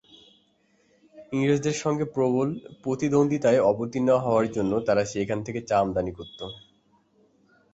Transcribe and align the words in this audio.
ইংরেজদের 1.31 1.75
সঙ্গে 1.83 2.05
প্রবল 2.15 2.47
প্রতিদ্বন্দ্বিতায় 2.83 3.63
অবতীর্ণ 3.71 4.09
হওয়ার 4.17 4.45
জন্য 4.51 4.71
তারা 4.87 5.03
সেখান 5.11 5.39
থেকে 5.43 5.59
চা 5.69 5.75
আমদানি 5.79 6.11
করত। 6.17 6.39